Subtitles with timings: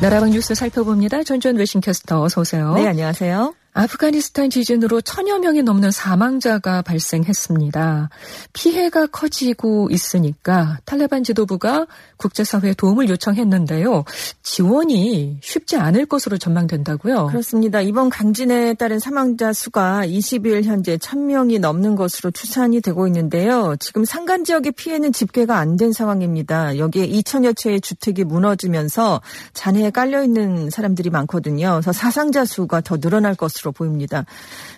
[0.00, 1.22] 나라방 뉴스 살펴봅니다.
[1.24, 2.72] 전주현 외신캐스터 어서 오세요.
[2.72, 3.54] 네, 안녕하세요.
[3.72, 8.10] 아프가니스탄 지진으로 천여 명이 넘는 사망자가 발생했습니다.
[8.52, 11.86] 피해가 커지고 있으니까 탈레반 지도부가
[12.16, 14.04] 국제사회에 도움을 요청했는데요.
[14.42, 17.26] 지원이 쉽지 않을 것으로 전망된다고요?
[17.26, 17.80] 그렇습니다.
[17.80, 23.74] 이번 강진에 따른 사망자 수가 20일 현재 1000명이 넘는 것으로 추산이 되고 있는데요.
[23.80, 26.76] 지금 산간 지역의 피해는 집계가 안 된 상황입니다.
[26.76, 29.22] 여기에 2천여 채의 주택이 무너지면서
[29.54, 31.70] 잔해에 깔려 있는 사람들이 많거든요.
[31.80, 34.24] 그래서 사상자 수가 더 늘어날 것으로 것으로 보입니다.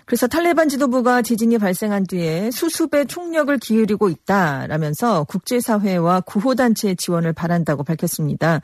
[0.04, 8.60] 그래서 탈레반 지도부가 지진이 발생한 뒤에 수습에 총력을 기울이고 있다라면서 국제사회와 구호단체의 지원을 바란다고 밝혔습니다.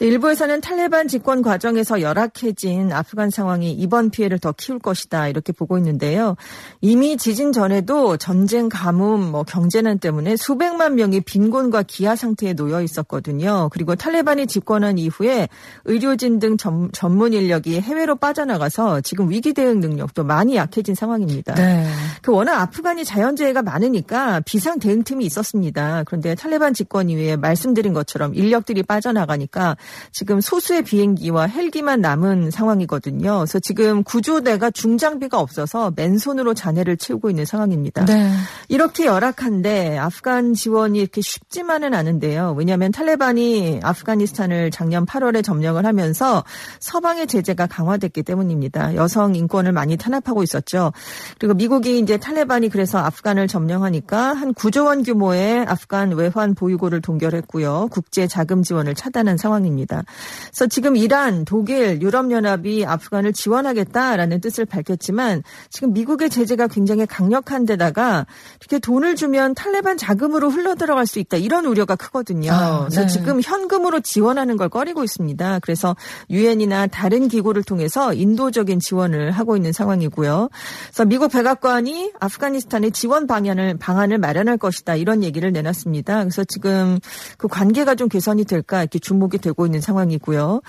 [0.00, 5.78] 네, 일부에서는 탈레반 집권 과정에서 열악해진 아프간 상황이 이번 피해를 더 키울 것이다 이렇게 보고
[5.78, 6.36] 있는데요.
[6.80, 13.68] 이미 지진 전에도 전쟁, 가뭄, 뭐 경제난 때문에 수백만 명이 빈곤과 기아 상태에 놓여 있었거든요.
[13.72, 15.48] 그리고 탈레반이 집권한 이후에
[15.84, 21.54] 의료진 등 전, 문 인력이 해외로 빠져나가서 지금 위기 대응 능력도 많이 약해진 상황입니다.
[21.54, 21.86] 네.
[22.20, 26.02] 그 워낙 아프간이 자연재해가 많으니까 비상 대응팀이 있었습니다.
[26.04, 29.76] 그런데 탈레반 집권 이후에 말씀드린 것처럼 인력들이 빠져나가니까
[30.12, 33.38] 지금 소수의 비행기와 헬기만 남은 상황이거든요.
[33.38, 38.04] 그래서 지금 구조대가 중장비가 없어서 맨손으로 잔해를 채우고 있는 상황입니다.
[38.04, 38.30] 네.
[38.68, 42.54] 이렇게 열악한데 아프간 지원이 이렇게 쉽지만은 않은데요.
[42.56, 46.44] 왜냐하면 탈레반이 아프가니스탄을 작년 8월에 점령을 하면서
[46.80, 48.94] 서방의 제재가 강화됐기 때문입니다.
[48.94, 50.92] 여성 인권을 많이 탄압하고 있었죠.
[51.38, 57.88] 그리고 미국이 이제 탈레반이 그래서 아프간을 점령하니까 한 9조 원 규모의 아프간 외환 보유고를 동결했고요.
[57.90, 59.73] 국제 자금 지원을 차단한 상황입니다.
[59.74, 60.04] 상황입니다.
[60.46, 68.26] 그래서 지금 이란, 독일, 유럽연합이 아프간을 지원하겠다라는 뜻을 밝혔지만 지금 미국의 제재가 굉장히 강력한 데다가
[68.60, 72.52] 이렇게 돈을 주면 탈레반 자금으로 흘러 들어갈 수 있다 이런 우려가 크거든요.
[72.52, 73.06] 아, 그래서 네.
[73.08, 75.58] 지금 현금으로 지원하는 걸 꺼리고 있습니다.
[75.60, 75.96] 그래서
[76.30, 80.48] 유엔이나 다른 기구를 통해서 인도적인 지원을 하고 있는 상황이고요.
[80.86, 86.20] 그래서 미국 백악관이 아프가니스탄의 지원 방안을 방안을 마련할 것이다 이런 얘기를 내놨습니다.
[86.20, 86.98] 그래서 지금
[87.38, 90.60] 그 관계가 좀 개선이 될까 이렇게 주목이 되고 있는 상황이고요.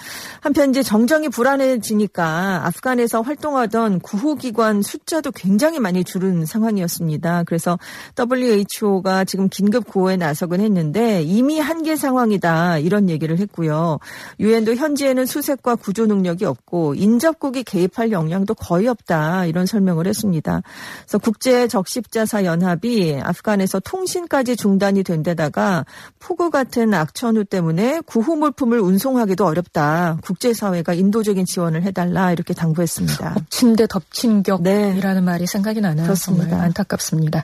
[0.41, 7.43] 한편 이제 정정이 불안해지니까 아프간에서 활동하던 구호기관 숫자도 굉장히 많이 줄은 상황이었습니다.
[7.43, 7.77] 그래서
[8.17, 13.99] WHO가 지금 긴급 구호에 나서긴 했는데 이미 한계 상황이다 이런 얘기를 했고요.
[14.39, 20.61] 유엔도 현지에는 수색과 구조 능력이 없고 인접국이 개입할 역량도 거의 없다 이런 설명을 했습니다.
[21.01, 25.85] 그래서 국제 적십자사 연합이 아프간에서 통신까지 중단이 된 데다가
[26.19, 30.17] 폭우 같은 악천후 때문에 구호 물품을 운송하기도 어렵다.
[30.21, 33.35] 국제사회가 인도적인 지원을 해달라 이렇게 당부했습니다.
[33.37, 35.21] 엎친 데 덮친 격이라는 네.
[35.21, 36.05] 말이 생각이 나네요.
[36.05, 36.49] 그렇습니다.
[36.49, 37.43] 정말 안타깝습니다.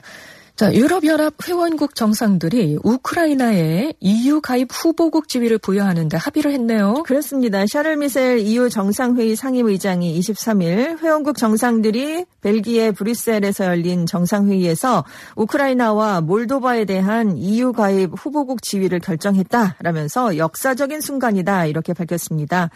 [0.54, 7.02] 자, 유럽연합 회원국 정상들이 우크라이나에 EU 가입 후보국 지위를 부여하는데 합의를 했네요.
[7.06, 7.64] 그렇습니다.
[7.66, 17.38] 샤를 미셀 EU 정상회의 상임의장이 23일 회원국 정상들이 벨기에 브뤼셀에서 열린 정상회의에서 우크라이나와 몰도바에 대한
[17.38, 22.68] EU 가입 후보국 지위를 결정했다라면서 역사적인 순간이다 이렇게 밝혔습니다.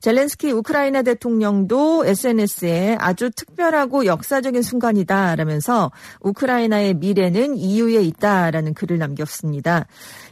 [0.00, 5.92] 젤렌스키 우크라이나 대통령도 SNS에 아주 특별하고 역사적인 순간이다라면서
[6.22, 9.86] 우크라이나의 미래는 EU에 있다라는 글을 남겼습니다.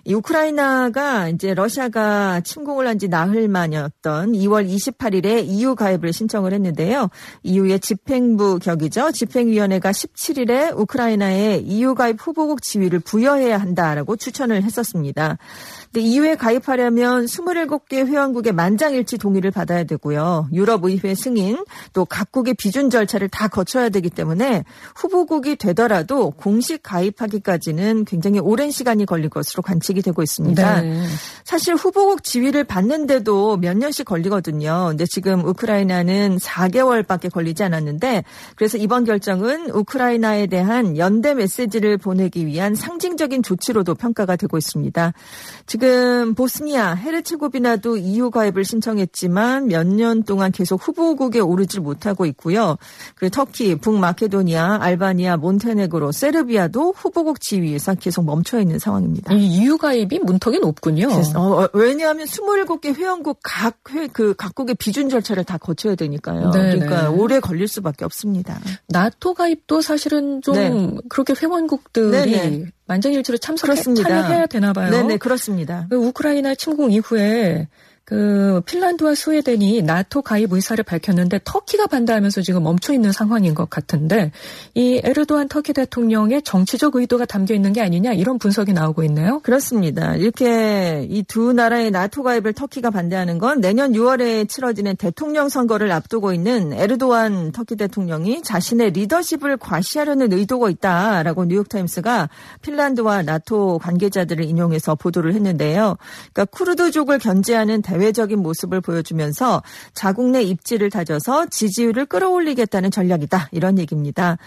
[0.04, 7.10] 이 우크라이나가 이제 러시아가 침공을 한 지 나흘 만이었던 2월 28일에 EU 가입을 신청을 했는데요.
[7.44, 9.12] EU의 집행부 격이죠.
[9.12, 15.38] 집행위원회가 17일에 우크라이나에 EU 가입 후보국 지위를 부여해야 한다라고 추천을 했었습니다.
[15.92, 20.48] 근데 EU에 가입하려면 27개 회원국의 만장일치 동의를 받아야 되고요.
[20.52, 24.64] 유럽의회 승인 또 각국의 비준 절차를 다 거쳐야 되기 때문에
[24.96, 30.80] 후보국이 되더라도 공식 가입하기까지는 굉장히 오랜 시간이 걸릴 것으로 관측이 되고 있습니다.
[30.80, 31.04] 네.
[31.48, 34.88] 사실 후보국 지위를 받는데도 몇 년씩 걸리거든요.
[34.90, 38.22] 근데 지금 우크라이나는 4개월밖에 걸리지 않았는데
[38.54, 45.14] 그래서 이번 결정은 우크라이나에 대한 연대 메시지를 보내기 위한 상징적인 조치로도 평가가 되고 있습니다.
[45.64, 52.76] 지금 보스니아, 헤르체고비나도 EU 가입을 신청했지만 몇 년 동안 계속 후보국에 오르질 못하고 있고요.
[53.14, 59.32] 그 터키, 북마케도니아, 알바니아, 몬테네그로, 세르비아도 후보국 지위에서 계속 멈춰 있는 상황입니다.
[59.32, 61.08] 이 EU 가입이 문턱이 높군요.
[61.38, 66.50] 어, 어 왜냐하면 27개 회원국 각 회, 그 각국의 비준 절차를 다 거쳐야 되니까요.
[66.50, 66.78] 네네.
[66.80, 68.60] 그러니까 오래 걸릴 수밖에 없습니다.
[68.88, 70.96] 나토 가입도 사실은 좀 네.
[71.08, 72.64] 그렇게 회원국들이 네네.
[72.86, 74.90] 만장일치로 참석해 참여해야 되나 봐요.
[74.90, 75.86] 네, 네, 그렇습니다.
[75.92, 77.68] 우크라이나 침공 이후에
[78.08, 84.32] 그 핀란드와 스웨덴이 나토 가입 의사를 밝혔는데 터키가 반대하면서 지금 멈춰 있는 상황인 것 같은데
[84.74, 89.40] 이 에르도안 터키 대통령의 정치적 의도가 담겨 있는 게 아니냐 이런 분석이 나오고 있네요.
[89.40, 90.16] 그렇습니다.
[90.16, 96.32] 이렇게 이 두 나라의 나토 가입을 터키가 반대하는 건 내년 6월에 치러지는 대통령 선거를 앞두고
[96.32, 102.30] 있는 에르도안 터키 대통령이 자신의 리더십을 과시하려는 의도가 있다라고 뉴욕타임스가
[102.62, 105.98] 핀란드와 나토 관계자들을 인용해서 보도를 했는데요.
[106.32, 109.62] 그러니까 쿠르드족을 견제하는 대 대외적인 모습을 보여주면서
[109.92, 113.48] 자국 내 입지를 다져서 지지율을 끌어올리겠다는 전략이다.
[113.52, 114.38] 이런 얘기입니다.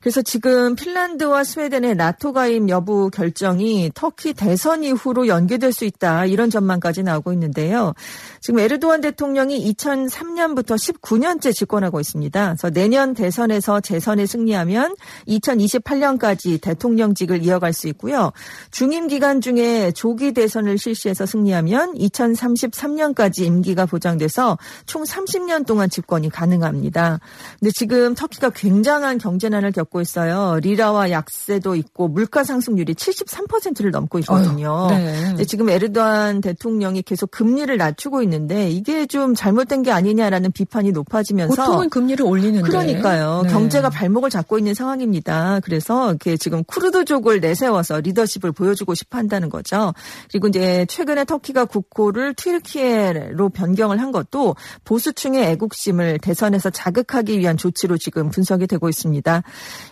[0.00, 6.26] 그래서 지금 핀란드와 스웨덴의 나토 가입 여부 결정이 터키 대선 이후로 연계될 수 있다.
[6.26, 7.94] 이런 전망까지 나오고 있는데요.
[8.40, 12.46] 지금 에르도안 대통령이 2003년부터 19년째 집권하고 있습니다.
[12.46, 14.96] 그래서 내년 대선에서 재선에 승리하면
[15.28, 18.32] 2028년까지 대통령직을 이어갈 수 있고요.
[18.70, 26.30] 중임 기간 중에 조기 대선을 실시해서 승리하면 2033년 2030년까지 임기가 보장돼서 총 30년 동안 집권이
[26.30, 27.20] 가능합니다.
[27.60, 30.58] 근데 지금 터키가 굉장한 경제난을 겪고 있어요.
[30.60, 34.88] 리라와 약세도 있고 물가 상승률이 73%를 넘고 있거든요.
[34.90, 35.14] 네.
[35.28, 41.64] 근데 지금 에르도안 대통령이 계속 금리를 낮추고 있는데 이게 좀 잘못된 게 아니냐라는 비판이 높아지면서
[41.64, 43.42] 보통은 금리를 올리는데 그러니까요.
[43.44, 43.52] 네.
[43.52, 45.60] 경제가 발목을 잡고 있는 상황입니다.
[45.62, 49.92] 그래서 이렇게 지금 쿠르드족을 내세워서 리더십을 보여주고 싶어 한다는 거죠.
[50.30, 54.54] 그리고 이제 최근에 터키가 국호를 튀르키예 튀르키예로 변경을 한 것도
[54.84, 59.42] 보수층의 애국심을 대선에서 자극하기 위한 조치로 지금 분석이 되고 있습니다.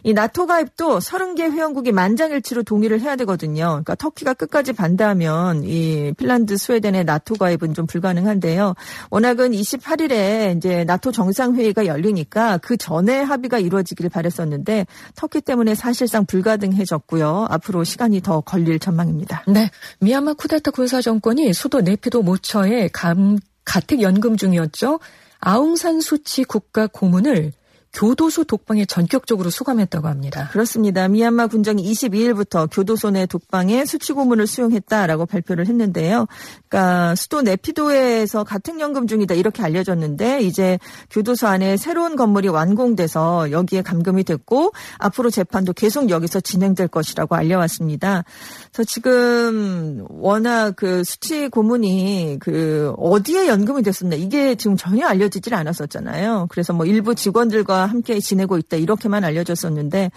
[0.05, 3.65] 이 나토 가입도 30개 회원국이 만장일치로 동의를 해야 되거든요.
[3.67, 8.75] 그러니까 터키가 끝까지 반대하면 이 핀란드, 스웨덴의 나토 가입은 좀 불가능한데요.
[9.11, 14.87] 워낙은 28일에 이제 나토 정상회의가 열리니까 그 전에 합의가 이루어지기를 바랬었는데
[15.17, 17.47] 터키 때문에 사실상 불가능해졌고요.
[17.51, 19.45] 앞으로 시간이 더 걸릴 전망입니다.
[19.49, 19.71] 네.
[20.01, 25.01] 미얀마 쿠데타 군사 정권이 수도 네피도 모처에 감, 가택 연금 중이었죠.
[25.41, 27.53] 아웅산 수치 국가 고문을
[27.95, 30.49] 교도소 독방에 전격적으로 수감했다고 합니다.
[30.51, 31.07] 그렇습니다.
[31.07, 36.27] 미얀마 군정이 22일부터 교도소 내 독방에 수치 고문을 수용했다라고 발표를 했는데요.
[36.69, 40.79] 그러니까 수도 네피도에서 같은 연금 중이다 이렇게 알려졌는데 이제
[41.11, 48.25] 교도소 안에 새로운 건물이 완공돼서 여기에 감금이 됐고 앞으로 재판도 계속 여기서 진행될 것이라고 알려왔습니다.
[48.73, 56.49] 그래서 지금 워낙 그 수치 고문이 그 어디에 연금이 됐었나 이게 지금 전혀 알려지질 않았었잖아요.
[56.51, 60.11] 그래서 뭐 일부 직원들과 함께 지내고 있다 이렇게만 알려졌었는데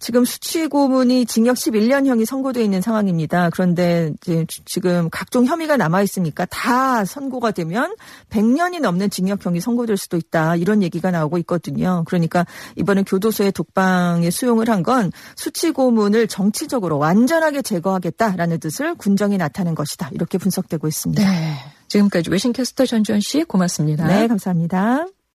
[0.00, 3.50] 지금 수취 고문이 징역 11년형이 선고돼 있는 상황입니다.
[3.50, 4.12] 그런데
[4.64, 7.94] 지금 각종 혐의가 남아 있으니까 다 선고가 되면
[8.30, 12.02] 100년이 넘는 징역형이 선고될 수도 있다 이런 얘기가 나오고 있거든요.
[12.06, 19.74] 그러니까 이번에 교도소에 독방에 수용을 한 건 수취 고문을 정치적으로 완전하게 제거하겠다라는 뜻을 군정이 나타낸
[19.74, 21.22] 것이다 이렇게 분석되고 있습니다.
[21.22, 21.54] 네.
[21.88, 24.06] 지금까지 외신캐스터 전주현 씨 고맙습니다.
[24.06, 25.17] 네, 감사합니다.